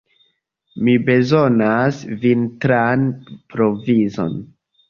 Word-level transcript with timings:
Mi 0.85 0.95
bezonas 1.09 2.01
vintran 2.25 3.07
provizon. 3.55 4.37